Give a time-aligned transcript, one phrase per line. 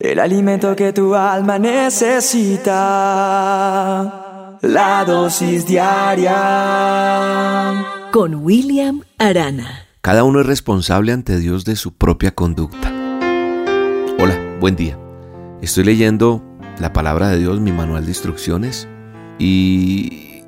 [0.00, 2.70] El alimento que tu alma necesita.
[4.62, 6.38] La dosis diaria.
[8.10, 9.88] Con William Arana.
[10.00, 12.90] Cada uno es responsable ante Dios de su propia conducta.
[14.18, 14.98] Hola, buen día.
[15.60, 16.42] Estoy leyendo
[16.78, 18.88] la palabra de Dios, mi manual de instrucciones,
[19.38, 20.44] y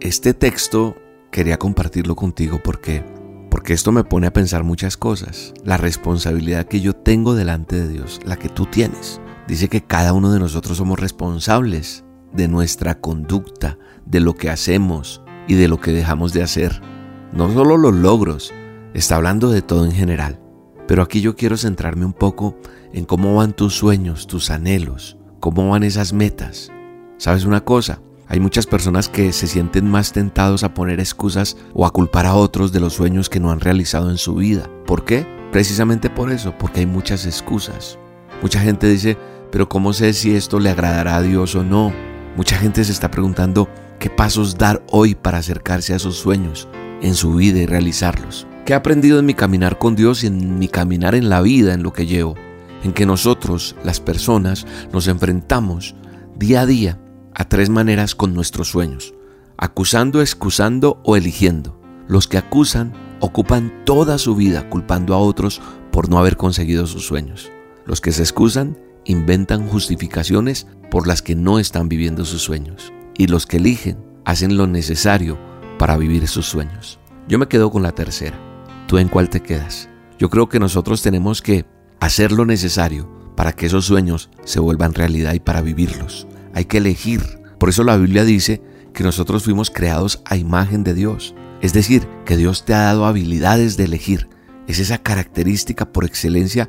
[0.00, 0.94] este texto
[1.30, 3.02] quería compartirlo contigo porque
[3.50, 5.52] porque esto me pone a pensar muchas cosas.
[5.64, 9.20] La responsabilidad que yo tengo delante de Dios, la que tú tienes.
[9.48, 15.22] Dice que cada uno de nosotros somos responsables de nuestra conducta, de lo que hacemos
[15.48, 16.80] y de lo que dejamos de hacer.
[17.32, 18.52] No solo los logros,
[18.94, 20.40] está hablando de todo en general.
[20.86, 22.56] Pero aquí yo quiero centrarme un poco
[22.92, 26.70] en cómo van tus sueños, tus anhelos, cómo van esas metas.
[27.16, 28.00] ¿Sabes una cosa?
[28.30, 32.36] Hay muchas personas que se sienten más tentados a poner excusas o a culpar a
[32.36, 34.70] otros de los sueños que no han realizado en su vida.
[34.86, 35.26] ¿Por qué?
[35.50, 37.98] Precisamente por eso, porque hay muchas excusas.
[38.40, 39.18] Mucha gente dice,
[39.50, 41.92] pero ¿cómo sé si esto le agradará a Dios o no?
[42.36, 43.68] Mucha gente se está preguntando
[43.98, 46.68] qué pasos dar hoy para acercarse a esos sueños
[47.02, 48.46] en su vida y realizarlos.
[48.64, 51.74] ¿Qué he aprendido en mi caminar con Dios y en mi caminar en la vida,
[51.74, 52.36] en lo que llevo?
[52.84, 55.96] En que nosotros, las personas, nos enfrentamos
[56.36, 56.96] día a día
[57.40, 59.14] a tres maneras con nuestros sueños,
[59.56, 61.80] acusando, excusando o eligiendo.
[62.06, 67.06] Los que acusan ocupan toda su vida culpando a otros por no haber conseguido sus
[67.06, 67.50] sueños.
[67.86, 72.92] Los que se excusan inventan justificaciones por las que no están viviendo sus sueños.
[73.16, 75.38] Y los que eligen hacen lo necesario
[75.78, 77.00] para vivir sus sueños.
[77.26, 78.38] Yo me quedo con la tercera.
[78.86, 79.88] ¿Tú en cuál te quedas?
[80.18, 81.64] Yo creo que nosotros tenemos que
[82.00, 86.26] hacer lo necesario para que esos sueños se vuelvan realidad y para vivirlos
[86.60, 87.22] hay que elegir.
[87.58, 91.34] Por eso la Biblia dice que nosotros fuimos creados a imagen de Dios.
[91.62, 94.28] Es decir, que Dios te ha dado habilidades de elegir.
[94.66, 96.68] Es esa característica por excelencia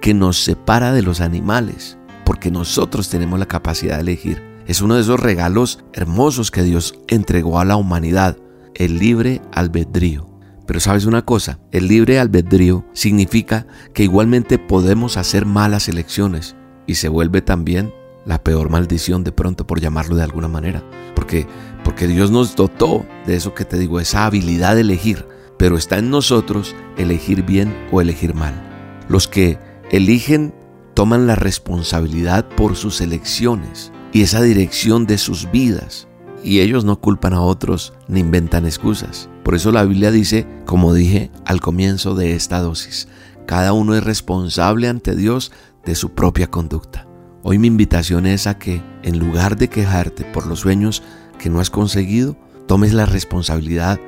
[0.00, 4.42] que nos separa de los animales, porque nosotros tenemos la capacidad de elegir.
[4.66, 8.36] Es uno de esos regalos hermosos que Dios entregó a la humanidad,
[8.74, 10.28] el libre albedrío.
[10.66, 16.96] Pero sabes una cosa, el libre albedrío significa que igualmente podemos hacer malas elecciones y
[16.96, 17.92] se vuelve también
[18.28, 20.84] la peor maldición de pronto por llamarlo de alguna manera.
[21.14, 21.46] Porque,
[21.82, 25.26] porque Dios nos dotó de eso que te digo, esa habilidad de elegir.
[25.56, 28.52] Pero está en nosotros elegir bien o elegir mal.
[29.08, 29.58] Los que
[29.90, 30.54] eligen
[30.92, 36.06] toman la responsabilidad por sus elecciones y esa dirección de sus vidas.
[36.44, 39.30] Y ellos no culpan a otros ni inventan excusas.
[39.42, 43.08] Por eso la Biblia dice, como dije al comienzo de esta dosis,
[43.46, 45.50] cada uno es responsable ante Dios
[45.86, 47.07] de su propia conducta.
[47.50, 51.02] Hoy mi invitación es a que, en lugar de quejarte por los sueños
[51.38, 52.36] que no has conseguido,
[52.66, 53.98] tomes la responsabilidad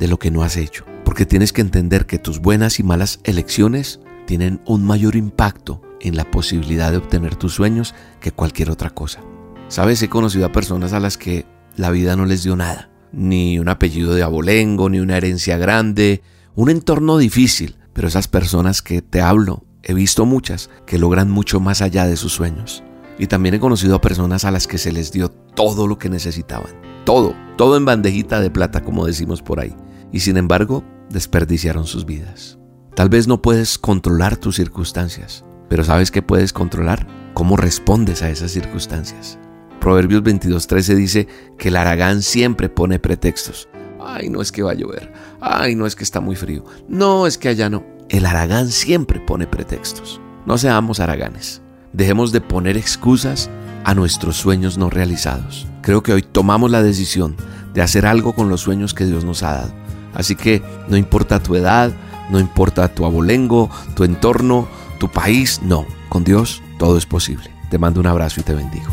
[0.00, 0.84] de lo que no has hecho.
[1.04, 6.16] Porque tienes que entender que tus buenas y malas elecciones tienen un mayor impacto en
[6.16, 9.20] la posibilidad de obtener tus sueños que cualquier otra cosa.
[9.68, 12.90] Sabes, he conocido a personas a las que la vida no les dio nada.
[13.12, 16.20] Ni un apellido de abolengo, ni una herencia grande,
[16.56, 17.76] un entorno difícil.
[17.92, 22.16] Pero esas personas que te hablo He visto muchas que logran mucho más allá de
[22.16, 22.82] sus sueños.
[23.18, 26.08] Y también he conocido a personas a las que se les dio todo lo que
[26.08, 26.70] necesitaban.
[27.04, 29.74] Todo, todo en bandejita de plata, como decimos por ahí.
[30.12, 32.58] Y sin embargo, desperdiciaron sus vidas.
[32.94, 37.06] Tal vez no puedes controlar tus circunstancias, pero ¿sabes qué puedes controlar?
[37.34, 39.38] Cómo respondes a esas circunstancias.
[39.80, 43.68] Proverbios 22:13 dice que el aragán siempre pone pretextos.
[44.00, 45.12] Ay, no es que va a llover.
[45.40, 46.64] Ay, no es que está muy frío.
[46.88, 47.84] No, es que allá no.
[48.08, 50.20] El aragán siempre pone pretextos.
[50.46, 51.62] No seamos araganes.
[51.92, 53.50] Dejemos de poner excusas
[53.84, 55.66] a nuestros sueños no realizados.
[55.82, 57.36] Creo que hoy tomamos la decisión
[57.74, 59.72] de hacer algo con los sueños que Dios nos ha dado.
[60.14, 61.92] Así que no importa tu edad,
[62.30, 64.68] no importa tu abolengo, tu entorno,
[64.98, 65.86] tu país, no.
[66.08, 67.50] Con Dios todo es posible.
[67.70, 68.92] Te mando un abrazo y te bendigo.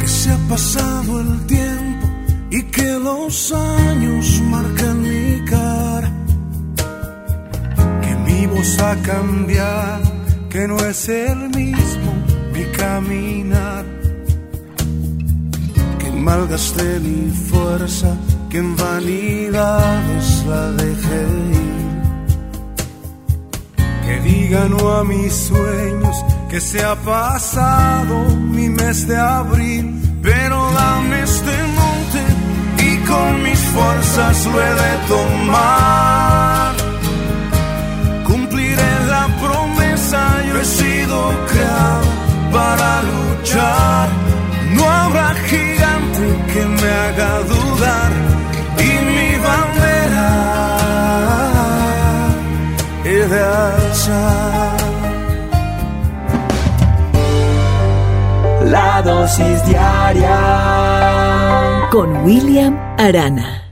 [0.00, 2.08] Que se ha pasado el tiempo
[2.50, 5.78] y que los años marcan mi cara
[8.80, 10.00] a cambiar,
[10.50, 12.17] que no es el mismo
[12.58, 13.84] mi caminar.
[15.98, 18.10] Que malgasté mi fuerza,
[18.50, 21.22] que en vanidades la dejé
[21.62, 21.78] ir.
[24.04, 26.16] Que diga no a mis sueños,
[26.50, 28.14] que se ha pasado
[28.56, 29.84] mi mes de abril,
[30.22, 32.22] pero dame este monte
[32.88, 35.97] y con mis fuerzas lo he de tomar
[46.58, 48.12] que me haga dudar
[48.88, 50.30] y mi bandera
[53.04, 54.78] he de alzar.
[58.64, 60.38] La dosis diaria
[61.90, 63.67] con William Arana.